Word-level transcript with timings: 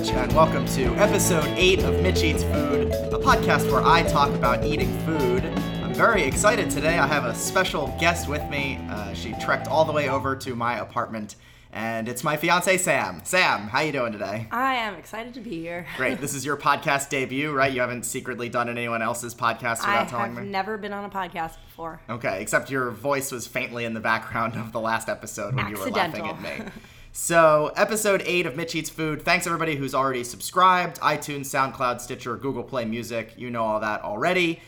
And 0.00 0.32
welcome 0.32 0.64
to 0.68 0.94
episode 0.96 1.44
8 1.58 1.80
of 1.80 2.00
Mitch 2.00 2.22
Eats 2.22 2.42
Food, 2.42 2.90
a 2.90 3.18
podcast 3.18 3.70
where 3.70 3.82
I 3.82 4.02
talk 4.02 4.30
about 4.30 4.64
eating 4.64 4.88
food. 5.00 5.44
I'm 5.44 5.92
very 5.92 6.22
excited 6.22 6.70
today. 6.70 6.98
I 6.98 7.06
have 7.06 7.26
a 7.26 7.34
special 7.34 7.94
guest 8.00 8.26
with 8.26 8.42
me. 8.48 8.78
Uh, 8.88 9.12
she 9.12 9.34
trekked 9.34 9.68
all 9.68 9.84
the 9.84 9.92
way 9.92 10.08
over 10.08 10.34
to 10.36 10.54
my 10.56 10.78
apartment, 10.78 11.36
and 11.70 12.08
it's 12.08 12.24
my 12.24 12.38
fiance 12.38 12.78
Sam. 12.78 13.20
Sam, 13.24 13.68
how 13.68 13.80
you 13.80 13.92
doing 13.92 14.12
today? 14.12 14.48
I 14.50 14.76
am 14.76 14.94
excited 14.94 15.34
to 15.34 15.40
be 15.40 15.50
here. 15.60 15.86
Great. 15.98 16.18
This 16.18 16.34
is 16.34 16.46
your 16.46 16.56
podcast 16.56 17.10
debut, 17.10 17.52
right? 17.52 17.70
You 17.70 17.82
haven't 17.82 18.04
secretly 18.04 18.48
done 18.48 18.70
anyone 18.70 19.02
else's 19.02 19.34
podcast 19.34 19.82
I 19.84 20.00
without 20.00 20.08
telling 20.08 20.34
have 20.34 20.44
me? 20.44 20.50
never 20.50 20.78
been 20.78 20.94
on 20.94 21.04
a 21.04 21.10
podcast 21.10 21.56
before. 21.66 22.00
Okay, 22.08 22.40
except 22.40 22.70
your 22.70 22.90
voice 22.90 23.30
was 23.30 23.46
faintly 23.46 23.84
in 23.84 23.92
the 23.92 24.00
background 24.00 24.54
of 24.56 24.72
the 24.72 24.80
last 24.80 25.10
episode 25.10 25.54
when 25.54 25.68
you 25.68 25.76
were 25.76 25.90
laughing 25.90 26.26
at 26.26 26.40
me. 26.40 26.64
So, 27.12 27.72
episode 27.74 28.22
8 28.24 28.46
of 28.46 28.54
Mitch 28.54 28.76
Eats 28.76 28.88
Food. 28.88 29.22
Thanks 29.22 29.44
everybody 29.44 29.74
who's 29.74 29.96
already 29.96 30.22
subscribed 30.22 31.00
iTunes, 31.00 31.46
SoundCloud, 31.46 32.00
Stitcher, 32.00 32.36
Google 32.36 32.62
Play 32.62 32.84
Music. 32.84 33.34
You 33.36 33.50
know 33.50 33.64
all 33.64 33.80
that 33.80 34.02
already. 34.02 34.60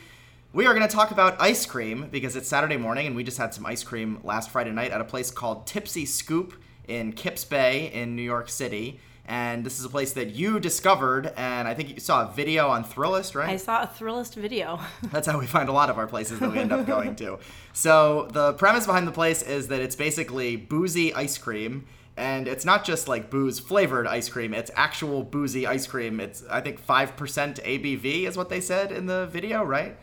We 0.51 0.65
are 0.65 0.73
going 0.73 0.85
to 0.85 0.93
talk 0.93 1.11
about 1.11 1.39
ice 1.39 1.65
cream 1.65 2.09
because 2.11 2.35
it's 2.35 2.49
Saturday 2.49 2.75
morning 2.75 3.07
and 3.07 3.15
we 3.15 3.23
just 3.23 3.37
had 3.37 3.53
some 3.53 3.65
ice 3.65 3.81
cream 3.81 4.19
last 4.25 4.49
Friday 4.49 4.71
night 4.71 4.91
at 4.91 4.99
a 4.99 5.05
place 5.05 5.31
called 5.31 5.65
Tipsy 5.65 6.05
Scoop 6.05 6.53
in 6.85 7.13
Kips 7.13 7.45
Bay 7.45 7.89
in 7.93 8.13
New 8.13 8.21
York 8.21 8.49
City. 8.49 8.99
And 9.25 9.65
this 9.65 9.79
is 9.79 9.85
a 9.85 9.89
place 9.89 10.11
that 10.13 10.31
you 10.31 10.59
discovered, 10.59 11.31
and 11.37 11.65
I 11.65 11.73
think 11.73 11.91
you 11.91 11.99
saw 12.01 12.27
a 12.29 12.33
video 12.33 12.67
on 12.67 12.83
Thrillist, 12.83 13.35
right? 13.35 13.51
I 13.51 13.55
saw 13.55 13.83
a 13.83 13.87
Thrillist 13.87 14.33
video. 14.33 14.81
That's 15.13 15.29
how 15.29 15.39
we 15.39 15.47
find 15.47 15.69
a 15.69 15.71
lot 15.71 15.89
of 15.89 15.97
our 15.97 16.07
places 16.07 16.39
that 16.39 16.51
we 16.51 16.59
end 16.59 16.73
up 16.73 16.85
going 16.85 17.15
to. 17.15 17.39
So 17.71 18.27
the 18.33 18.51
premise 18.53 18.85
behind 18.85 19.07
the 19.07 19.13
place 19.13 19.41
is 19.41 19.69
that 19.69 19.79
it's 19.79 19.95
basically 19.95 20.57
boozy 20.57 21.13
ice 21.13 21.37
cream, 21.37 21.85
and 22.17 22.47
it's 22.47 22.65
not 22.65 22.83
just 22.83 23.07
like 23.07 23.29
booze 23.29 23.59
flavored 23.59 24.07
ice 24.07 24.29
cream. 24.29 24.53
It's 24.53 24.71
actual 24.75 25.23
boozy 25.23 25.65
ice 25.67 25.87
cream. 25.87 26.19
It's 26.19 26.43
I 26.49 26.61
think 26.61 26.79
five 26.79 27.15
percent 27.15 27.59
ABV 27.63 28.25
is 28.27 28.37
what 28.37 28.49
they 28.49 28.61
said 28.61 28.91
in 28.91 29.05
the 29.07 29.27
video, 29.27 29.63
right? 29.63 29.97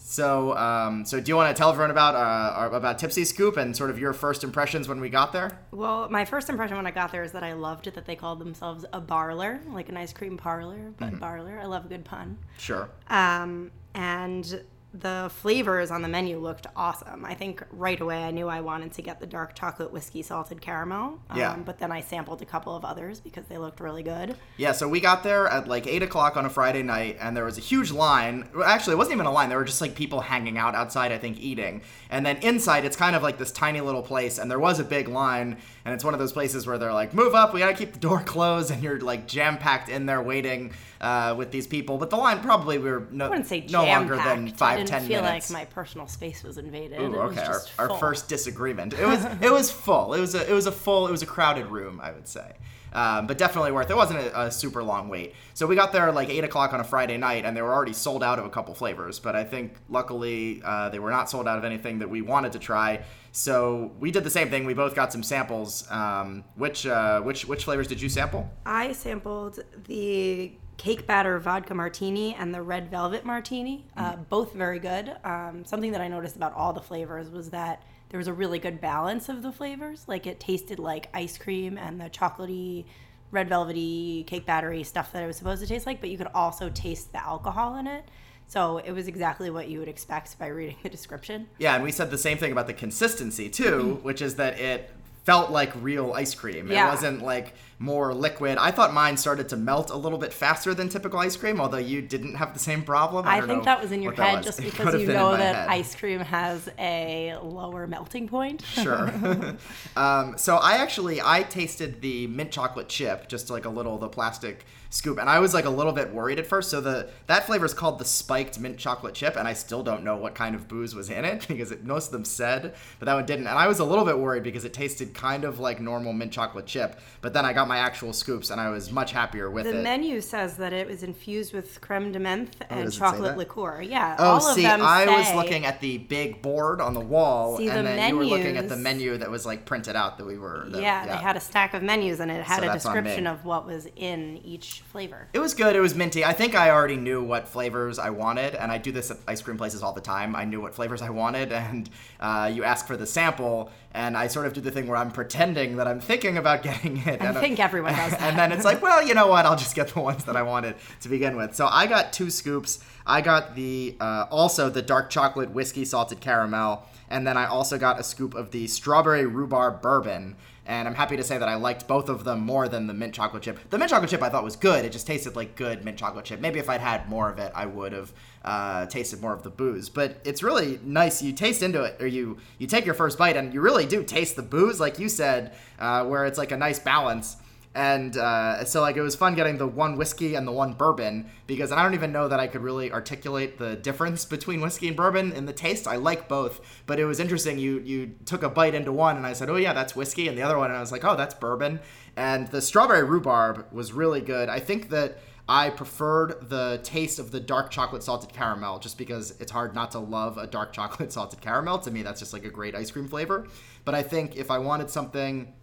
So, 0.00 0.56
um, 0.56 1.04
so 1.04 1.18
do 1.20 1.28
you 1.28 1.34
want 1.34 1.54
to 1.54 1.58
tell 1.60 1.70
everyone 1.70 1.90
about 1.90 2.14
uh, 2.14 2.74
about 2.74 2.98
Tipsy 3.00 3.24
Scoop 3.24 3.56
and 3.56 3.76
sort 3.76 3.90
of 3.90 3.98
your 3.98 4.12
first 4.12 4.44
impressions 4.44 4.86
when 4.88 5.00
we 5.00 5.08
got 5.08 5.32
there? 5.32 5.58
well, 5.72 6.08
my 6.08 6.24
first 6.24 6.48
impression 6.48 6.76
when 6.76 6.86
I 6.86 6.92
got 6.92 7.10
there 7.10 7.24
is 7.24 7.32
that 7.32 7.42
I 7.42 7.54
loved 7.54 7.88
it 7.88 7.94
that 7.94 8.06
they 8.06 8.14
called 8.14 8.38
themselves 8.38 8.84
a 8.92 9.00
barlour, 9.00 9.58
like 9.74 9.88
an 9.88 9.96
ice 9.96 10.12
cream 10.12 10.36
parlor, 10.36 10.92
but 10.98 11.08
Mm-hmm. 11.12 11.22
barlour. 11.24 11.60
I 11.60 11.66
love 11.66 11.84
a 11.86 11.88
good 11.88 12.04
pun. 12.04 12.38
Sure. 12.58 12.88
Um, 13.08 13.72
and 13.94 14.62
the 14.94 15.30
flavors 15.34 15.90
on 15.90 16.00
the 16.00 16.08
menu 16.08 16.38
looked 16.38 16.66
awesome. 16.74 17.24
I 17.24 17.34
think 17.34 17.62
right 17.70 18.00
away 18.00 18.24
I 18.24 18.30
knew 18.30 18.48
I 18.48 18.62
wanted 18.62 18.92
to 18.94 19.02
get 19.02 19.20
the 19.20 19.26
dark 19.26 19.54
chocolate 19.54 19.92
whiskey 19.92 20.22
salted 20.22 20.62
caramel. 20.62 21.20
Um, 21.28 21.38
Yeah. 21.38 21.56
But 21.56 21.78
then 21.78 21.92
I 21.92 22.00
sampled 22.00 22.40
a 22.40 22.46
couple 22.46 22.74
of 22.74 22.86
others 22.86 23.20
because 23.20 23.44
they 23.46 23.58
looked 23.58 23.80
really 23.80 24.02
good. 24.02 24.34
Yeah, 24.56 24.72
so 24.72 24.88
we 24.88 25.00
got 25.00 25.22
there 25.22 25.46
at 25.46 25.68
like 25.68 25.86
8 25.86 26.02
o'clock 26.02 26.38
on 26.38 26.46
a 26.46 26.50
Friday 26.50 26.82
night, 26.82 27.18
and 27.20 27.36
there 27.36 27.44
was 27.44 27.58
a 27.58 27.60
huge 27.60 27.92
line. 27.92 28.48
Actually, 28.64 28.94
it 28.94 28.96
wasn't 28.96 29.16
even 29.16 29.26
a 29.26 29.32
line. 29.32 29.50
There 29.50 29.58
were 29.58 29.64
just 29.64 29.82
like 29.82 29.94
people 29.94 30.20
hanging 30.20 30.56
out 30.56 30.74
outside, 30.74 31.12
I 31.12 31.18
think, 31.18 31.38
eating. 31.38 31.82
And 32.08 32.24
then 32.24 32.38
inside, 32.38 32.86
it's 32.86 32.96
kind 32.96 33.14
of 33.14 33.22
like 33.22 33.36
this 33.36 33.52
tiny 33.52 33.82
little 33.82 34.02
place, 34.02 34.38
and 34.38 34.50
there 34.50 34.58
was 34.58 34.80
a 34.80 34.84
big 34.84 35.08
line. 35.08 35.58
And 35.84 35.94
it's 35.94 36.04
one 36.04 36.14
of 36.14 36.20
those 36.20 36.32
places 36.32 36.66
where 36.66 36.76
they're 36.78 36.92
like, 36.92 37.14
move 37.14 37.34
up, 37.34 37.52
we 37.52 37.60
gotta 37.60 37.74
keep 37.74 37.92
the 37.92 37.98
door 37.98 38.20
closed, 38.24 38.70
and 38.70 38.82
you're 38.82 39.00
like 39.00 39.28
jam 39.28 39.58
packed 39.58 39.90
in 39.90 40.06
there 40.06 40.22
waiting 40.22 40.72
uh, 41.00 41.34
with 41.36 41.50
these 41.50 41.66
people. 41.66 41.98
But 41.98 42.10
the 42.10 42.16
line 42.16 42.40
probably 42.40 42.78
we 42.78 42.90
were 42.90 43.06
no, 43.10 43.26
I 43.26 43.28
wouldn't 43.28 43.46
say 43.46 43.66
no 43.70 43.84
longer 43.84 44.16
than 44.16 44.48
five, 44.52 44.86
ten 44.88 45.06
feel 45.06 45.22
minutes. 45.22 45.50
like 45.50 45.60
my 45.60 45.64
personal 45.66 46.06
space 46.06 46.42
was 46.42 46.58
invaded. 46.58 47.00
Ooh, 47.00 47.04
It 47.06 47.10
was 47.10 47.38
okay, 47.38 47.46
our, 47.78 47.90
our 47.90 47.98
first 47.98 48.28
disagreement. 48.28 48.92
It 48.94 49.06
was 49.06 49.24
it 49.40 49.52
was 49.52 49.70
full. 49.70 50.14
It 50.14 50.20
was 50.20 50.34
a 50.34 50.48
it 50.48 50.52
was 50.54 50.66
a 50.66 50.72
full. 50.72 51.06
It 51.06 51.10
was 51.10 51.22
a 51.22 51.26
crowded 51.26 51.66
room, 51.66 52.00
I 52.02 52.12
would 52.12 52.28
say. 52.28 52.56
Um, 52.90 53.26
but 53.26 53.36
definitely 53.36 53.70
worth. 53.72 53.90
It 53.90 53.96
wasn't 53.96 54.20
a, 54.20 54.44
a 54.44 54.50
super 54.50 54.82
long 54.82 55.10
wait. 55.10 55.34
So 55.52 55.66
we 55.66 55.76
got 55.76 55.92
there 55.92 56.10
like 56.10 56.30
eight 56.30 56.44
o'clock 56.44 56.72
on 56.72 56.80
a 56.80 56.84
Friday 56.84 57.18
night, 57.18 57.44
and 57.44 57.54
they 57.54 57.60
were 57.60 57.72
already 57.72 57.92
sold 57.92 58.22
out 58.24 58.38
of 58.38 58.46
a 58.46 58.50
couple 58.50 58.74
flavors. 58.74 59.18
But 59.18 59.36
I 59.36 59.44
think 59.44 59.74
luckily 59.90 60.62
uh, 60.64 60.88
they 60.88 60.98
were 60.98 61.10
not 61.10 61.28
sold 61.28 61.46
out 61.46 61.58
of 61.58 61.64
anything 61.64 61.98
that 61.98 62.08
we 62.08 62.22
wanted 62.22 62.52
to 62.52 62.58
try. 62.58 63.02
So 63.30 63.92
we 64.00 64.10
did 64.10 64.24
the 64.24 64.30
same 64.30 64.48
thing. 64.48 64.64
We 64.64 64.72
both 64.72 64.94
got 64.94 65.12
some 65.12 65.22
samples. 65.22 65.88
Um, 65.90 66.44
which 66.56 66.86
uh, 66.86 67.20
which 67.20 67.44
which 67.44 67.64
flavors 67.64 67.88
did 67.88 68.00
you 68.00 68.08
sample? 68.08 68.50
I 68.64 68.92
sampled 68.92 69.58
the 69.86 70.52
cake 70.78 71.06
batter 71.06 71.38
vodka 71.38 71.74
martini 71.74 72.34
and 72.36 72.54
the 72.54 72.62
red 72.62 72.88
velvet 72.90 73.24
martini, 73.24 73.84
uh, 73.96 74.16
both 74.16 74.54
very 74.54 74.78
good. 74.78 75.14
Um, 75.24 75.64
something 75.64 75.92
that 75.92 76.00
I 76.00 76.08
noticed 76.08 76.36
about 76.36 76.54
all 76.54 76.72
the 76.72 76.80
flavors 76.80 77.28
was 77.30 77.50
that 77.50 77.82
there 78.08 78.18
was 78.18 78.28
a 78.28 78.32
really 78.32 78.58
good 78.58 78.80
balance 78.80 79.28
of 79.28 79.42
the 79.42 79.52
flavors. 79.52 80.04
Like 80.06 80.26
it 80.26 80.40
tasted 80.40 80.78
like 80.78 81.10
ice 81.12 81.36
cream 81.36 81.76
and 81.76 82.00
the 82.00 82.08
chocolatey, 82.08 82.86
red 83.32 83.48
velvety 83.48 84.24
cake 84.24 84.46
battery 84.46 84.84
stuff 84.84 85.12
that 85.12 85.22
it 85.22 85.26
was 85.26 85.36
supposed 85.36 85.60
to 85.60 85.66
taste 85.66 85.84
like, 85.84 86.00
but 86.00 86.10
you 86.10 86.16
could 86.16 86.28
also 86.32 86.70
taste 86.70 87.12
the 87.12 87.22
alcohol 87.22 87.76
in 87.76 87.88
it. 87.88 88.08
So 88.46 88.78
it 88.78 88.92
was 88.92 89.08
exactly 89.08 89.50
what 89.50 89.68
you 89.68 89.80
would 89.80 89.88
expect 89.88 90.38
by 90.38 90.46
reading 90.46 90.76
the 90.82 90.88
description. 90.88 91.48
Yeah, 91.58 91.74
and 91.74 91.84
we 91.84 91.92
said 91.92 92.10
the 92.10 92.16
same 92.16 92.38
thing 92.38 92.52
about 92.52 92.68
the 92.68 92.72
consistency 92.72 93.50
too, 93.50 93.98
which 94.02 94.22
is 94.22 94.36
that 94.36 94.58
it 94.58 94.90
felt 95.28 95.50
like 95.50 95.70
real 95.82 96.14
ice 96.14 96.34
cream. 96.34 96.72
It 96.72 96.82
wasn't 96.82 97.20
like 97.20 97.52
more 97.78 98.14
liquid. 98.14 98.56
I 98.56 98.70
thought 98.70 98.94
mine 98.94 99.18
started 99.18 99.50
to 99.50 99.58
melt 99.58 99.90
a 99.90 99.96
little 99.96 100.16
bit 100.16 100.32
faster 100.32 100.72
than 100.72 100.88
typical 100.88 101.20
ice 101.20 101.36
cream, 101.36 101.60
although 101.60 101.76
you 101.76 102.00
didn't 102.00 102.36
have 102.36 102.54
the 102.54 102.58
same 102.58 102.82
problem. 102.82 103.26
I, 103.26 103.38
I 103.38 103.40
think 103.46 103.64
that 103.64 103.80
was 103.80 103.92
in 103.92 104.02
your 104.02 104.12
head 104.12 104.42
just 104.42 104.60
because 104.62 104.94
you 105.00 105.06
know 105.06 105.36
that 105.36 105.54
head. 105.54 105.68
ice 105.68 105.94
cream 105.94 106.20
has 106.20 106.68
a 106.78 107.36
lower 107.42 107.86
melting 107.86 108.26
point. 108.26 108.62
Sure. 108.62 109.12
um, 109.96 110.38
so 110.38 110.56
I 110.56 110.78
actually 110.78 111.20
I 111.22 111.42
tasted 111.42 112.00
the 112.00 112.26
mint 112.26 112.50
chocolate 112.50 112.88
chip, 112.88 113.28
just 113.28 113.50
like 113.50 113.64
a 113.64 113.70
little 113.70 113.98
the 113.98 114.08
plastic 114.08 114.64
scoop, 114.90 115.18
and 115.18 115.28
I 115.28 115.38
was 115.38 115.54
like 115.54 115.66
a 115.66 115.70
little 115.70 115.92
bit 115.92 116.12
worried 116.12 116.38
at 116.38 116.46
first. 116.46 116.70
So 116.70 116.80
the 116.80 117.10
that 117.26 117.46
flavor 117.46 117.66
is 117.66 117.74
called 117.74 117.98
the 117.98 118.04
spiked 118.04 118.58
mint 118.58 118.78
chocolate 118.78 119.14
chip, 119.14 119.36
and 119.36 119.46
I 119.46 119.52
still 119.52 119.82
don't 119.82 120.02
know 120.02 120.16
what 120.16 120.34
kind 120.34 120.54
of 120.54 120.66
booze 120.66 120.94
was 120.94 121.10
in 121.10 121.24
it 121.24 121.46
because 121.48 121.70
it, 121.70 121.84
most 121.84 122.06
of 122.06 122.12
them 122.12 122.24
said, 122.24 122.74
but 122.98 123.06
that 123.06 123.14
one 123.14 123.26
didn't. 123.26 123.46
And 123.46 123.58
I 123.58 123.68
was 123.68 123.78
a 123.78 123.84
little 123.84 124.04
bit 124.04 124.18
worried 124.18 124.42
because 124.42 124.64
it 124.64 124.72
tasted 124.72 125.14
kind 125.18 125.44
of 125.44 125.58
like 125.58 125.80
normal 125.80 126.14
mint 126.14 126.32
chocolate 126.32 126.64
chip. 126.64 126.98
But 127.20 127.34
then 127.34 127.44
I 127.44 127.52
got 127.52 127.68
my 127.68 127.78
actual 127.78 128.12
scoops, 128.14 128.48
and 128.50 128.58
I 128.60 128.70
was 128.70 128.90
much 128.90 129.12
happier 129.12 129.50
with 129.50 129.64
The 129.64 129.70
it. 129.70 129.76
The 129.78 129.82
menu 129.82 130.20
says 130.22 130.56
that 130.56 130.72
it 130.72 130.88
was 130.88 131.02
infused 131.02 131.52
with 131.52 131.80
creme 131.82 132.12
de 132.12 132.18
menthe 132.18 132.48
and 132.70 132.80
Oh, 132.80 132.84
does 132.84 132.96
chocolate 132.96 133.36
liqueur. 133.36 133.82
Yeah, 133.82 134.16
Oh, 134.18 134.24
all 134.34 134.40
see, 134.40 134.64
of 134.64 134.70
them 134.70 134.80
I 134.82 135.04
was 135.06 135.34
looking 135.34 135.66
at 135.66 135.80
the 135.80 135.98
big 135.98 136.40
board 136.40 136.80
on 136.80 136.94
the 136.94 137.00
wall, 137.00 137.58
See, 137.58 137.68
and 137.68 137.78
the 137.78 137.82
then 137.82 138.10
you 138.10 138.16
were 138.16 138.24
looking 138.24 138.56
at 138.56 138.68
the 138.68 138.76
menu 138.76 139.18
that 139.18 139.30
was 139.30 139.44
like 139.44 139.64
printed 139.66 139.96
out 139.96 140.16
that 140.18 140.24
we 140.26 140.38
were. 140.38 140.66
that- 140.70 140.80
yeah, 140.80 141.06
they 141.06 141.16
had 141.16 141.36
a 141.36 141.40
stack 141.40 141.74
of 141.74 141.82
menus 141.82 142.20
and 142.20 142.30
it 142.30 142.42
had 142.44 142.58
So 142.60 142.62
a 142.62 142.66
that's 142.66 142.86
on 142.86 142.94
me. 142.94 143.00
description 143.02 143.26
of 143.26 143.44
what 143.44 143.66
was 143.66 143.88
in 143.96 144.38
each 144.44 144.82
flavor. 144.92 145.28
It 145.32 145.40
was 145.40 145.52
good. 145.54 145.74
It 145.74 145.80
was 145.80 145.94
minty. 145.94 146.24
I 146.24 146.32
think 146.32 146.54
I 146.54 146.70
already 146.70 146.96
knew 146.96 147.22
what 147.22 147.48
flavors 147.48 147.98
I 147.98 148.10
wanted, 148.10 148.54
and 148.54 148.70
I 148.70 148.78
do 148.78 148.92
this 148.92 149.10
at 149.10 149.18
ice 149.26 149.42
cream 149.42 149.56
places 149.58 149.82
all 149.82 149.92
the 149.92 150.00
time. 150.00 150.36
I 150.36 150.44
knew 150.44 150.60
what 150.60 150.74
flavors 150.74 151.02
I 151.02 151.10
wanted, 151.10 151.52
and 151.52 151.90
uh, 152.20 152.50
you 152.54 152.62
ask 152.64 152.86
for 152.86 152.96
the 152.96 153.06
sample, 153.06 153.70
and 153.92 154.16
I 154.16 154.28
sort 154.28 154.46
of 154.46 154.52
do 154.52 154.60
the 154.60 154.70
thing 154.70 154.86
where 154.86 154.96
I'm 154.96 155.07
pretending 155.10 155.76
that 155.76 155.86
I'm 155.86 156.00
thinking 156.00 156.36
about 156.36 156.62
getting 156.68 156.98
it. 156.98 157.20
I 157.20 157.26
and 157.26 157.38
think 157.38 157.60
everyone 157.60 157.94
does 157.94 158.10
that. 158.18 158.20
And 158.22 158.38
then 158.38 158.52
it's 158.52 158.64
like, 158.64 158.82
well, 158.88 159.06
you 159.06 159.14
know 159.14 159.26
what? 159.26 159.46
I'll 159.46 159.56
just 159.56 159.74
get 159.74 159.88
the 159.88 160.00
ones 160.00 160.24
that 160.24 160.36
I 160.36 160.42
wanted 160.42 160.76
to 161.00 161.08
begin 161.08 161.36
with. 161.36 161.54
So 161.54 161.66
I 161.66 161.86
got 161.86 162.12
two 162.12 162.30
scoops. 162.30 162.80
I 163.06 163.20
got 163.20 163.54
the 163.54 163.96
uh, 164.00 164.26
also 164.30 164.68
the 164.68 164.82
dark 164.82 165.10
chocolate 165.10 165.50
whiskey 165.50 165.84
salted 165.84 166.20
caramel, 166.20 166.86
and 167.08 167.26
then 167.26 167.36
I 167.36 167.46
also 167.46 167.78
got 167.78 167.98
a 167.98 168.02
scoop 168.02 168.34
of 168.34 168.50
the 168.50 168.66
strawberry 168.66 169.24
rhubarb 169.26 169.80
bourbon. 169.80 170.36
And 170.68 170.86
I'm 170.86 170.94
happy 170.94 171.16
to 171.16 171.24
say 171.24 171.38
that 171.38 171.48
I 171.48 171.54
liked 171.54 171.88
both 171.88 172.10
of 172.10 172.24
them 172.24 172.40
more 172.40 172.68
than 172.68 172.86
the 172.86 172.92
mint 172.92 173.14
chocolate 173.14 173.42
chip. 173.42 173.58
The 173.70 173.78
mint 173.78 173.90
chocolate 173.90 174.10
chip 174.10 174.22
I 174.22 174.28
thought 174.28 174.44
was 174.44 174.54
good. 174.54 174.84
It 174.84 174.92
just 174.92 175.06
tasted 175.06 175.34
like 175.34 175.56
good 175.56 175.82
mint 175.82 175.96
chocolate 175.96 176.26
chip. 176.26 176.40
Maybe 176.40 176.58
if 176.58 176.68
I'd 176.68 176.82
had 176.82 177.08
more 177.08 177.30
of 177.30 177.38
it, 177.38 177.50
I 177.54 177.64
would 177.64 177.92
have 177.92 178.12
uh, 178.44 178.84
tasted 178.84 179.22
more 179.22 179.32
of 179.32 179.42
the 179.42 179.48
booze. 179.48 179.88
But 179.88 180.20
it's 180.24 180.42
really 180.42 180.78
nice. 180.84 181.22
You 181.22 181.32
taste 181.32 181.62
into 181.62 181.82
it, 181.84 181.96
or 182.00 182.06
you 182.06 182.36
you 182.58 182.66
take 182.66 182.84
your 182.84 182.94
first 182.94 183.16
bite, 183.16 183.34
and 183.34 183.54
you 183.54 183.62
really 183.62 183.86
do 183.86 184.04
taste 184.04 184.36
the 184.36 184.42
booze, 184.42 184.78
like 184.78 184.98
you 184.98 185.08
said, 185.08 185.54
uh, 185.78 186.04
where 186.04 186.26
it's 186.26 186.36
like 186.36 186.52
a 186.52 186.56
nice 186.58 186.78
balance. 186.78 187.38
And 187.74 188.16
uh, 188.16 188.64
so, 188.64 188.80
like, 188.80 188.96
it 188.96 189.02
was 189.02 189.14
fun 189.14 189.34
getting 189.34 189.58
the 189.58 189.66
one 189.66 189.96
whiskey 189.96 190.34
and 190.34 190.48
the 190.48 190.52
one 190.52 190.72
bourbon 190.72 191.30
because 191.46 191.70
I 191.70 191.82
don't 191.82 191.94
even 191.94 192.12
know 192.12 192.26
that 192.26 192.40
I 192.40 192.46
could 192.46 192.62
really 192.62 192.90
articulate 192.90 193.58
the 193.58 193.76
difference 193.76 194.24
between 194.24 194.60
whiskey 194.60 194.88
and 194.88 194.96
bourbon 194.96 195.32
in 195.32 195.46
the 195.46 195.52
taste. 195.52 195.86
I 195.86 195.96
like 195.96 196.28
both, 196.28 196.60
but 196.86 196.98
it 196.98 197.04
was 197.04 197.20
interesting. 197.20 197.58
You 197.58 197.78
you 197.80 198.14
took 198.24 198.42
a 198.42 198.48
bite 198.48 198.74
into 198.74 198.90
one, 198.90 199.16
and 199.16 199.26
I 199.26 199.32
said, 199.32 199.48
"Oh 199.50 199.56
yeah, 199.56 199.74
that's 199.74 199.94
whiskey," 199.94 200.28
and 200.28 200.36
the 200.36 200.42
other 200.42 200.58
one, 200.58 200.70
and 200.70 200.76
I 200.76 200.80
was 200.80 200.90
like, 200.90 201.04
"Oh, 201.04 201.14
that's 201.14 201.34
bourbon." 201.34 201.80
And 202.16 202.48
the 202.48 202.60
strawberry 202.60 203.04
rhubarb 203.04 203.66
was 203.70 203.92
really 203.92 204.20
good. 204.22 204.48
I 204.48 204.58
think 204.58 204.88
that 204.88 205.18
I 205.48 205.70
preferred 205.70 206.50
the 206.50 206.80
taste 206.82 207.18
of 207.18 207.30
the 207.30 207.40
dark 207.40 207.70
chocolate 207.70 208.02
salted 208.02 208.32
caramel 208.32 208.80
just 208.80 208.98
because 208.98 209.34
it's 209.40 209.50
hard 209.50 209.74
not 209.74 209.92
to 209.92 209.98
love 209.98 210.36
a 210.36 210.46
dark 210.46 210.72
chocolate 210.74 211.12
salted 211.12 211.40
caramel. 211.40 211.78
To 211.78 211.90
me, 211.90 212.02
that's 212.02 212.20
just 212.20 212.32
like 212.32 212.44
a 212.44 212.50
great 212.50 212.74
ice 212.74 212.90
cream 212.90 213.08
flavor. 213.08 213.46
But 213.84 213.94
I 213.94 214.02
think 214.02 214.36
if 214.36 214.50
I 214.50 214.58
wanted 214.58 214.90
something 214.90 215.54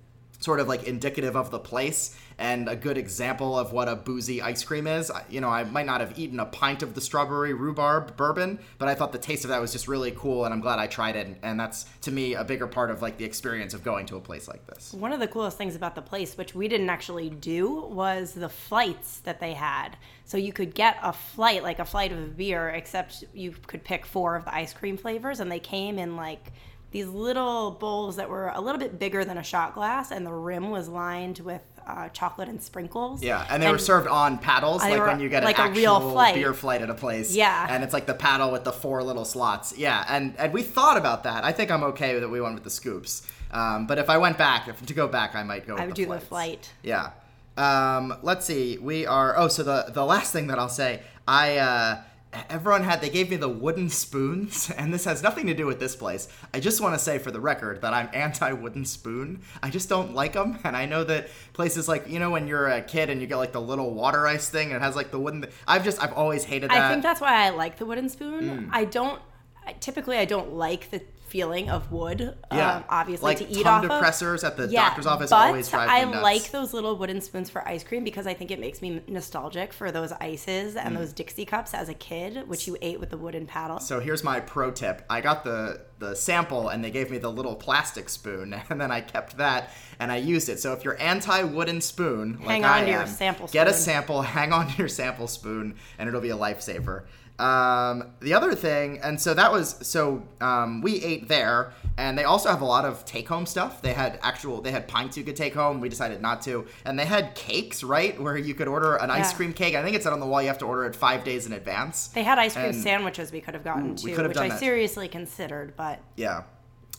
sort 0.46 0.60
of 0.60 0.68
like 0.68 0.84
indicative 0.84 1.36
of 1.36 1.50
the 1.50 1.58
place 1.58 2.16
and 2.38 2.70
a 2.70 2.76
good 2.76 2.98
example 2.98 3.58
of 3.58 3.74
what 3.74 3.90
a 3.90 3.96
boozy 3.96 4.42
ice 4.42 4.64
cream 4.64 4.86
is. 4.86 5.12
You 5.28 5.42
know, 5.42 5.50
I 5.50 5.64
might 5.64 5.88
not 5.88 6.02
have 6.02 6.20
eaten 6.20 6.40
a 6.40 6.46
pint 6.46 6.84
of 6.84 6.94
the 6.94 7.02
strawberry 7.02 7.54
rhubarb 7.54 8.16
bourbon, 8.16 8.60
but 8.78 8.88
I 8.88 8.94
thought 8.94 9.12
the 9.12 9.18
taste 9.18 9.44
of 9.44 9.50
that 9.50 9.60
was 9.60 9.72
just 9.72 9.88
really 9.88 10.12
cool, 10.12 10.46
and 10.46 10.54
I'm 10.54 10.60
glad 10.60 10.78
I 10.78 10.86
tried 10.86 11.16
it. 11.16 11.36
And 11.42 11.60
that's 11.60 11.86
to 12.02 12.12
me 12.12 12.36
a 12.36 12.44
bigger 12.44 12.68
part 12.68 12.92
of 12.92 13.02
like 13.02 13.18
the 13.18 13.26
experience 13.26 13.74
of 13.74 13.84
going 13.84 14.06
to 14.08 14.18
a 14.18 14.22
place 14.22 14.48
like 14.48 14.68
this. 14.68 14.94
One 14.94 15.14
of 15.14 15.20
the 15.20 15.28
coolest 15.28 15.58
things 15.58 15.76
about 15.76 15.96
the 15.96 16.04
place, 16.04 16.38
which 16.38 16.54
we 16.54 16.68
didn't 16.68 16.92
actually 16.92 17.32
do, 17.32 17.82
was 17.88 18.34
the 18.34 18.50
flights 18.50 19.20
that 19.22 19.40
they 19.40 19.54
had. 19.54 19.98
So 20.26 20.38
you 20.38 20.54
could 20.54 20.76
get 20.76 20.98
a 21.02 21.14
flight, 21.14 21.64
like 21.64 21.80
a 21.80 21.86
flight 21.86 22.12
of 22.12 22.20
a 22.20 22.28
beer, 22.28 22.70
except 22.70 23.24
you 23.34 23.56
could 23.66 23.84
pick 23.84 24.06
four 24.06 24.36
of 24.36 24.46
the 24.46 24.54
ice 24.54 24.74
cream 24.74 24.98
flavors, 24.98 25.40
and 25.40 25.52
they 25.52 25.60
came 25.60 25.98
in 25.98 26.16
like 26.16 26.52
these 26.96 27.08
little 27.08 27.72
bowls 27.72 28.16
that 28.16 28.30
were 28.30 28.48
a 28.56 28.62
little 28.62 28.80
bit 28.80 28.98
bigger 28.98 29.26
than 29.26 29.38
a 29.38 29.44
shot 29.44 29.74
glass, 29.76 30.12
and 30.12 30.26
the 30.26 30.32
rim 30.32 30.70
was 30.70 30.88
lined 30.88 31.40
with 31.40 31.62
uh, 31.86 32.08
chocolate 32.10 32.48
and 32.48 32.64
sprinkles. 32.64 33.22
Yeah, 33.22 33.46
and 33.50 33.62
they 33.62 33.70
were 33.70 33.78
served 33.78 34.08
on 34.08 34.38
paddles, 34.38 34.82
like 34.82 34.98
were 34.98 35.06
when 35.06 35.20
you 35.20 35.28
get 35.28 35.44
like 35.44 35.60
an 35.60 35.66
a 35.66 35.70
actual 35.72 35.82
real 35.82 36.12
flight. 36.12 36.36
beer 36.36 36.54
flight 36.54 36.82
at 36.82 36.90
a 36.90 36.94
place. 36.94 37.36
Yeah. 37.36 37.68
and 37.70 37.84
it's 37.84 37.92
like 37.92 38.06
the 38.06 38.14
paddle 38.14 38.50
with 38.50 38.64
the 38.64 38.72
four 38.72 39.04
little 39.04 39.26
slots. 39.26 39.78
Yeah, 39.78 40.06
and 40.08 40.36
and 40.38 40.54
we 40.54 40.64
thought 40.64 40.96
about 40.96 41.24
that. 41.24 41.44
I 41.44 41.52
think 41.52 41.70
I'm 41.70 41.84
okay 41.84 42.18
that 42.18 42.30
we 42.30 42.40
went 42.40 42.56
with 42.56 42.64
the 42.64 42.70
scoops. 42.70 43.28
Um, 43.52 43.88
but 43.88 43.98
if 43.98 44.10
I 44.10 44.18
went 44.18 44.38
back, 44.38 44.70
if 44.70 44.86
to 44.86 44.94
go 44.94 45.10
back, 45.10 45.36
I 45.36 45.44
might 45.44 45.68
go. 45.68 45.74
With 45.74 45.82
I 45.82 45.86
would 45.88 45.98
the 45.98 46.06
do 46.06 46.10
the 46.10 46.22
flight. 46.22 46.72
Yeah. 46.82 47.10
Um, 47.58 48.18
let's 48.22 48.46
see. 48.46 48.78
We 48.78 49.06
are. 49.06 49.38
Oh, 49.38 49.50
so 49.50 49.64
the 49.64 49.92
the 49.92 50.06
last 50.06 50.32
thing 50.32 50.48
that 50.48 50.60
I'll 50.60 50.70
say, 50.70 51.02
I 51.28 51.58
uh, 51.58 52.02
everyone 52.50 52.84
had. 52.84 53.02
They 53.02 53.10
gave 53.10 53.30
me 53.30 53.36
the 53.36 53.50
wooden 53.50 53.90
spoons, 53.90 54.70
and 54.78 54.94
this 54.94 55.06
has 55.06 55.24
nothing 55.24 55.48
to 55.48 55.54
do 55.54 55.66
with 55.66 55.80
this 55.80 55.96
place. 55.96 56.28
I 56.54 56.60
just 56.60 56.82
want 56.82 56.96
to 56.96 57.00
say 57.00 57.18
for 57.18 57.32
the 57.32 57.40
record 57.40 57.82
that 57.82 57.94
I'm 57.94 58.10
anti 58.14 58.52
wooden 58.54 58.86
spoon. 58.86 59.42
I 59.62 59.70
just 59.70 59.90
don't 59.90 60.14
like 60.14 60.34
them, 60.34 60.60
and 60.64 60.76
I 60.76 60.86
know 60.86 61.04
that 61.04 61.30
places 61.54 61.88
like 61.88 62.10
you 62.10 62.20
know 62.20 62.32
when 62.32 62.48
you're 62.48 62.68
a 62.68 62.82
kid 62.82 63.10
and 63.10 63.22
you 63.22 63.28
get 63.28 63.38
like 63.38 63.52
the 63.52 63.62
little 63.62 63.94
water 63.94 64.28
ice 64.28 64.50
thing, 64.50 64.68
and 64.68 64.78
it 64.78 64.82
has 64.82 64.96
like 64.96 65.12
the 65.12 65.20
wooden. 65.20 65.46
I've 65.68 65.84
just 65.84 66.02
I've 66.02 66.14
always 66.14 66.44
hated 66.44 66.70
that. 66.72 66.78
I 66.78 66.92
think 66.92 67.04
that's 67.04 67.22
why 67.22 67.46
I 67.46 67.50
like 67.50 67.78
the 67.78 67.86
wooden 67.86 68.10
spoon. 68.10 68.68
Mm. 68.68 68.70
I 68.72 68.86
don't. 68.86 69.22
I- 69.68 69.74
Typically, 69.74 70.18
I 70.18 70.26
don't 70.26 70.54
like 70.54 70.92
the 70.92 71.02
feeling 71.28 71.70
of 71.70 71.92
wood. 71.92 72.38
yeah, 72.54 72.76
um, 72.78 72.84
obviously 72.88 73.26
like 73.26 73.40
to 73.40 73.50
eat 73.50 73.66
off 73.66 73.84
of. 73.84 73.90
depressors 73.90 74.44
at 74.46 74.56
the 74.56 74.68
Yeah, 74.68 74.86
doctor's 74.90 75.08
office 75.08 75.32
but 75.32 75.48
always 75.48 75.68
drive 75.68 75.88
me 76.08 76.16
I 76.18 76.22
like 76.22 76.52
those 76.52 76.72
little 76.72 76.96
wooden 76.96 77.20
spoons 77.20 77.50
for 77.50 77.68
ice 77.68 77.84
cream 77.84 78.04
because 78.06 78.26
I 78.28 78.34
think 78.36 78.52
it 78.52 78.60
makes 78.60 78.80
me 78.82 79.02
nostalgic 79.08 79.74
for 79.74 79.92
those 79.92 80.12
ices 80.14 80.76
Mm. 80.76 80.86
and 80.86 80.96
those 80.96 81.12
Dixie 81.14 81.44
cups 81.46 81.74
as 81.74 81.90
a 81.90 81.94
kid, 81.96 82.48
which 82.48 82.68
you 82.68 82.78
ate 82.82 83.00
with 83.00 83.10
the 83.10 83.18
wooden 83.18 83.48
paddle. 83.48 83.80
So 83.80 84.00
here's 84.00 84.24
my 84.24 84.40
pro 84.40 84.72
tip. 84.72 85.04
I 85.10 85.20
got 85.22 85.44
the 85.44 85.82
the 85.98 86.14
sample 86.14 86.68
and 86.70 86.84
they 86.84 86.92
gave 86.92 87.10
me 87.10 87.18
the 87.18 87.32
little 87.32 87.56
plastic 87.56 88.10
spoon 88.10 88.54
and 88.70 88.80
then 88.80 88.92
I 88.92 89.00
kept 89.02 89.38
that 89.38 89.72
and 90.00 90.12
I 90.12 90.18
used 90.18 90.48
it. 90.48 90.60
So 90.60 90.74
if 90.74 90.84
you're 90.86 91.00
anti 91.02 91.42
wooden 91.44 91.82
spoon, 91.82 92.38
like 92.40 92.48
Hang 92.48 92.66
I 92.66 92.80
on 92.80 92.86
to 92.86 92.92
your 92.92 93.02
am, 93.02 93.08
sample 93.08 93.48
get 93.48 93.68
a 93.68 93.74
sample, 93.74 94.22
hang 94.38 94.54
on 94.54 94.68
to 94.70 94.78
your 94.78 94.90
sample 94.90 95.28
spoon, 95.28 95.76
and 95.98 96.08
it'll 96.08 96.22
be 96.22 96.30
a 96.30 96.38
lifesaver. 96.38 97.04
Um, 97.38 98.12
the 98.22 98.34
other 98.34 98.56
thing, 98.56 99.00
and 99.04 99.20
so 99.20 99.34
that 99.34 99.52
was 99.52 99.76
so 99.86 100.24
um, 100.40 100.82
we 100.82 101.04
ate 101.04 101.28
there, 101.28 101.74
and 101.98 102.18
they 102.18 102.24
also 102.24 102.50
have 102.50 102.62
a 102.62 102.66
lot 102.66 102.86
of 102.86 103.04
take 103.04 103.28
home 103.28 103.46
stuff. 103.46 103.82
They 103.82 103.92
had 103.94 104.20
actual, 104.22 104.62
they 104.62 104.72
had 104.72 104.88
pints 104.88 105.18
you 105.18 105.24
could 105.26 105.36
take 105.36 105.54
home. 105.54 105.82
We 105.82 105.90
decided 105.90 106.22
not 106.22 106.42
to, 106.44 106.66
and 106.86 106.98
they 106.98 107.04
had 107.06 107.36
cakes, 107.36 107.84
right, 107.84 108.20
where 108.22 108.38
you 108.38 108.54
could 108.54 108.70
order 108.70 108.96
an 108.96 109.12
ice 109.12 109.34
cream 109.34 109.52
cake. 109.52 109.76
I 109.76 109.84
think 109.84 109.96
it 109.98 110.04
said 110.04 110.14
on 110.14 110.22
the 110.22 110.26
wall 110.26 110.42
you 110.42 110.48
have 110.48 110.60
to 110.60 110.66
order 110.66 110.86
it 110.86 110.96
five 110.96 111.26
days 111.26 111.46
in 111.46 111.52
advance. 111.52 112.08
They 112.08 112.24
had 112.24 112.40
ice 112.40 112.54
cream 112.54 112.68
And- 112.68 112.76
sandwiches 112.76 113.34
we 113.34 113.42
could 113.42 113.54
have 113.54 113.64
gotten 113.66 113.92
Ooh, 113.92 113.96
too, 113.98 114.16
which 114.28 114.38
I 114.38 114.48
that. 114.50 114.60
seriously 114.60 115.10
considered, 115.10 115.74
but 115.76 116.00
Yeah. 116.16 116.44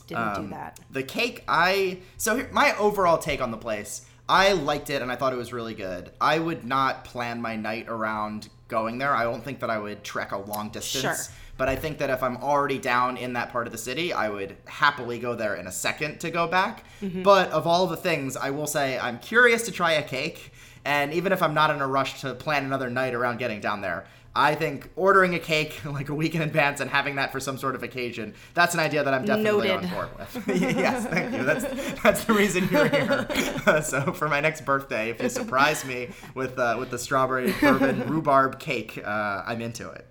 didn't 0.07 0.33
do 0.35 0.39
Um, 0.41 0.49
that. 0.51 0.79
The 0.91 1.03
cake, 1.03 1.43
I 1.47 1.99
so 2.17 2.35
here, 2.37 2.49
my 2.51 2.77
overall 2.77 3.17
take 3.17 3.41
on 3.41 3.49
the 3.51 3.57
place, 3.57 4.05
I 4.29 4.51
liked 4.53 4.89
it 4.89 5.01
and 5.01 5.11
I 5.11 5.15
thought 5.15 5.33
it 5.33 5.37
was 5.37 5.51
really 5.51 5.73
good. 5.73 6.11
I 6.21 6.37
would 6.39 6.63
not 6.63 7.05
plan 7.05 7.41
my 7.41 7.55
night 7.55 7.87
around 7.89 8.49
going 8.67 8.97
there. 8.97 9.15
I 9.15 9.23
don't 9.23 9.43
think 9.43 9.59
that 9.59 9.69
I 9.69 9.77
would 9.77 10.03
trek 10.03 10.31
a 10.31 10.37
long 10.37 10.69
distance. 10.69 11.01
Sure. 11.01 11.35
But 11.57 11.69
I 11.69 11.75
think 11.75 11.97
that 11.97 12.11
if 12.11 12.21
I'm 12.21 12.37
already 12.37 12.77
down 12.77 13.17
in 13.17 13.33
that 13.33 13.51
part 13.51 13.65
of 13.65 13.71
the 13.71 13.79
city, 13.79 14.13
I 14.13 14.29
would 14.29 14.57
happily 14.65 15.17
go 15.17 15.33
there 15.33 15.55
in 15.55 15.65
a 15.65 15.71
second 15.71 16.19
to 16.19 16.29
go 16.29 16.47
back. 16.47 16.83
Mm-hmm. 17.01 17.23
But 17.23 17.49
of 17.49 17.65
all 17.65 17.87
the 17.87 17.97
things, 17.97 18.37
I 18.37 18.51
will 18.51 18.67
say 18.67 18.99
I'm 18.99 19.17
curious 19.17 19.63
to 19.63 19.71
try 19.71 19.93
a 19.93 20.03
cake. 20.03 20.53
And 20.85 21.13
even 21.13 21.31
if 21.31 21.41
I'm 21.41 21.53
not 21.53 21.69
in 21.69 21.81
a 21.81 21.87
rush 21.87 22.21
to 22.21 22.33
plan 22.33 22.65
another 22.65 22.89
night 22.89 23.13
around 23.13 23.37
getting 23.37 23.59
down 23.59 23.81
there, 23.81 24.05
I 24.37 24.53
think 24.53 24.91
ordering 24.95 25.33
a 25.33 25.39
cake 25.39 25.83
like 25.85 26.09
a 26.09 26.13
week 26.13 26.35
in 26.35 26.43
advance 26.43 26.79
and 26.79 26.89
having 26.89 27.15
that 27.15 27.31
for 27.31 27.39
some 27.39 27.57
sort 27.57 27.73
of 27.73 27.81
occasion, 27.81 28.35
that's 28.53 28.75
an 28.75 28.79
idea 28.79 29.03
that 29.03 29.13
I'm 29.13 29.25
definitely 29.25 29.69
Noted. 29.69 29.85
on 29.85 29.95
board 29.95 30.09
with. 30.17 30.47
yes, 30.61 31.05
thank 31.07 31.35
you. 31.35 31.43
That's 31.43 32.01
that's 32.01 32.23
the 32.25 32.33
reason 32.33 32.69
you're 32.71 32.87
here. 32.87 33.81
so 33.81 34.13
for 34.13 34.29
my 34.29 34.39
next 34.39 34.63
birthday, 34.63 35.09
if 35.09 35.21
you 35.21 35.29
surprise 35.29 35.83
me 35.83 36.09
with 36.35 36.57
uh, 36.59 36.75
with 36.77 36.91
the 36.91 36.99
strawberry 36.99 37.51
bourbon 37.59 38.07
rhubarb 38.07 38.59
cake, 38.59 39.01
uh, 39.03 39.43
I'm 39.45 39.61
into 39.61 39.89
it. 39.89 40.05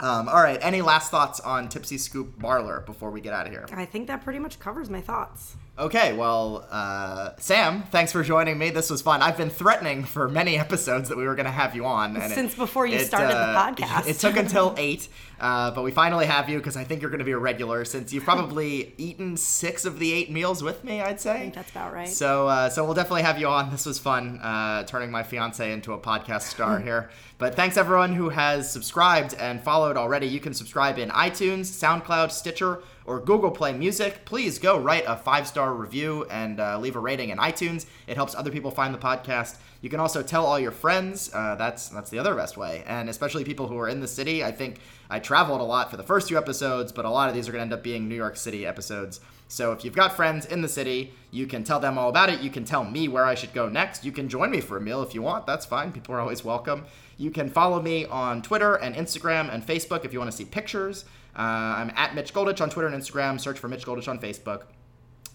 Um, 0.00 0.28
all 0.28 0.42
right. 0.42 0.58
Any 0.62 0.82
last 0.82 1.10
thoughts 1.10 1.40
on 1.40 1.68
Tipsy 1.68 1.98
Scoop 1.98 2.38
Barlour 2.38 2.86
before 2.86 3.10
we 3.10 3.20
get 3.20 3.32
out 3.32 3.46
of 3.46 3.52
here? 3.52 3.66
I 3.72 3.84
think 3.84 4.06
that 4.06 4.22
pretty 4.22 4.38
much 4.38 4.60
covers 4.60 4.88
my 4.88 5.00
thoughts. 5.00 5.56
Okay, 5.78 6.12
well, 6.12 6.66
uh, 6.72 7.30
Sam, 7.38 7.84
thanks 7.92 8.10
for 8.10 8.24
joining 8.24 8.58
me. 8.58 8.70
This 8.70 8.90
was 8.90 9.00
fun. 9.00 9.22
I've 9.22 9.36
been 9.36 9.48
threatening 9.48 10.02
for 10.02 10.28
many 10.28 10.58
episodes 10.58 11.08
that 11.08 11.16
we 11.16 11.24
were 11.24 11.36
going 11.36 11.46
to 11.46 11.52
have 11.52 11.76
you 11.76 11.86
on. 11.86 12.16
And 12.16 12.32
Since 12.32 12.56
before 12.56 12.84
you 12.88 12.98
started 12.98 13.28
the 13.28 13.38
uh, 13.38 13.72
podcast. 13.72 14.08
It 14.08 14.18
took 14.18 14.36
until 14.36 14.74
eight, 14.76 15.08
uh, 15.38 15.70
but 15.70 15.84
we 15.84 15.92
finally 15.92 16.26
have 16.26 16.48
you 16.48 16.58
because 16.58 16.76
I 16.76 16.82
think 16.82 17.00
you're 17.00 17.12
going 17.12 17.20
to 17.20 17.24
be 17.24 17.30
a 17.30 17.38
regular 17.38 17.84
since 17.84 18.12
you've 18.12 18.24
probably 18.24 18.92
eaten 18.98 19.36
six 19.36 19.84
of 19.84 20.00
the 20.00 20.12
eight 20.12 20.32
meals 20.32 20.64
with 20.64 20.82
me, 20.82 21.00
I'd 21.00 21.20
say. 21.20 21.30
I 21.30 21.38
think 21.38 21.54
that's 21.54 21.70
about 21.70 21.92
right. 21.92 22.08
So, 22.08 22.48
uh, 22.48 22.70
so 22.70 22.84
we'll 22.84 22.94
definitely 22.94 23.22
have 23.22 23.38
you 23.38 23.46
on. 23.46 23.70
This 23.70 23.86
was 23.86 24.00
fun, 24.00 24.40
uh, 24.40 24.82
turning 24.82 25.12
my 25.12 25.22
fiance 25.22 25.72
into 25.72 25.92
a 25.92 25.98
podcast 25.98 26.42
star 26.42 26.80
here. 26.80 27.08
But 27.38 27.54
thanks 27.54 27.76
everyone 27.76 28.14
who 28.14 28.30
has 28.30 28.68
subscribed 28.68 29.34
and 29.34 29.62
followed 29.62 29.96
already. 29.96 30.26
You 30.26 30.40
can 30.40 30.54
subscribe 30.54 30.98
in 30.98 31.10
iTunes, 31.10 31.66
SoundCloud, 31.66 32.32
Stitcher, 32.32 32.82
or 33.08 33.18
Google 33.18 33.50
Play 33.50 33.72
Music. 33.72 34.24
Please 34.26 34.58
go 34.58 34.78
write 34.78 35.04
a 35.06 35.16
five 35.16 35.48
star 35.48 35.72
review 35.72 36.26
and 36.30 36.60
uh, 36.60 36.78
leave 36.78 36.94
a 36.94 37.00
rating 37.00 37.30
in 37.30 37.38
iTunes. 37.38 37.86
It 38.06 38.16
helps 38.16 38.34
other 38.34 38.50
people 38.50 38.70
find 38.70 38.92
the 38.92 38.98
podcast. 38.98 39.56
You 39.80 39.88
can 39.88 39.98
also 39.98 40.22
tell 40.22 40.44
all 40.44 40.58
your 40.58 40.70
friends. 40.70 41.30
Uh, 41.32 41.54
that's 41.54 41.88
that's 41.88 42.10
the 42.10 42.18
other 42.18 42.34
best 42.34 42.56
way, 42.56 42.84
and 42.86 43.08
especially 43.08 43.44
people 43.44 43.66
who 43.66 43.78
are 43.78 43.88
in 43.88 44.00
the 44.00 44.08
city. 44.08 44.44
I 44.44 44.52
think 44.52 44.80
I 45.08 45.20
traveled 45.20 45.60
a 45.60 45.64
lot 45.64 45.90
for 45.90 45.96
the 45.96 46.02
first 46.02 46.28
two 46.28 46.36
episodes, 46.36 46.92
but 46.92 47.04
a 47.04 47.10
lot 47.10 47.28
of 47.28 47.34
these 47.34 47.48
are 47.48 47.52
going 47.52 47.60
to 47.60 47.62
end 47.62 47.72
up 47.72 47.82
being 47.82 48.08
New 48.08 48.14
York 48.14 48.36
City 48.36 48.66
episodes. 48.66 49.20
So 49.50 49.72
if 49.72 49.82
you've 49.82 49.94
got 49.94 50.14
friends 50.14 50.44
in 50.44 50.60
the 50.60 50.68
city, 50.68 51.14
you 51.30 51.46
can 51.46 51.64
tell 51.64 51.80
them 51.80 51.96
all 51.96 52.10
about 52.10 52.28
it. 52.28 52.40
You 52.40 52.50
can 52.50 52.64
tell 52.64 52.84
me 52.84 53.08
where 53.08 53.24
I 53.24 53.34
should 53.34 53.54
go 53.54 53.68
next. 53.68 54.04
You 54.04 54.12
can 54.12 54.28
join 54.28 54.50
me 54.50 54.60
for 54.60 54.76
a 54.76 54.80
meal 54.80 55.02
if 55.02 55.14
you 55.14 55.22
want. 55.22 55.46
That's 55.46 55.64
fine. 55.64 55.90
People 55.90 56.14
are 56.14 56.20
always 56.20 56.44
welcome. 56.44 56.84
You 57.16 57.30
can 57.30 57.48
follow 57.48 57.80
me 57.80 58.04
on 58.04 58.42
Twitter 58.42 58.74
and 58.74 58.94
Instagram 58.94 59.52
and 59.52 59.66
Facebook 59.66 60.04
if 60.04 60.12
you 60.12 60.18
want 60.18 60.30
to 60.30 60.36
see 60.36 60.44
pictures. 60.44 61.06
Uh, 61.38 61.76
I'm 61.78 61.92
at 61.94 62.16
Mitch 62.16 62.34
Goldich 62.34 62.60
on 62.60 62.68
Twitter 62.68 62.88
and 62.88 63.00
Instagram. 63.00 63.40
Search 63.40 63.58
for 63.58 63.68
Mitch 63.68 63.86
Goldich 63.86 64.08
on 64.08 64.18
Facebook. 64.18 64.64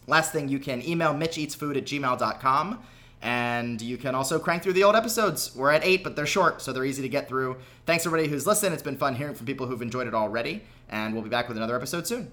Last 0.06 0.34
thing, 0.34 0.50
you 0.50 0.60
can 0.60 0.86
email 0.86 1.14
mitcheatsfood 1.14 1.78
at 1.78 1.86
gmail.com. 1.86 2.84
And 3.22 3.82
you 3.82 3.96
can 3.96 4.16
also 4.16 4.38
crank 4.38 4.64
through 4.64 4.74
the 4.74 4.84
old 4.84 4.98
episodes. 4.98 5.56
We're 5.56 5.72
at 5.72 5.86
eight, 5.86 6.04
but 6.04 6.18
they're 6.18 6.26
short, 6.26 6.62
so 6.62 6.74
they're 6.74 6.84
easy 6.84 7.02
to 7.04 7.10
get 7.10 7.30
through. 7.30 7.56
Thanks, 7.86 8.06
everybody 8.06 8.30
who's 8.30 8.46
listened. 8.46 8.74
It's 8.74 8.84
been 8.84 8.98
fun 8.98 9.16
hearing 9.16 9.34
from 9.34 9.46
people 9.46 9.66
who've 9.66 9.82
enjoyed 9.82 10.08
it 10.08 10.14
already. 10.14 10.64
And 10.90 11.14
we'll 11.14 11.24
be 11.24 11.30
back 11.30 11.48
with 11.48 11.56
another 11.56 11.78
episode 11.78 12.06
soon. 12.06 12.30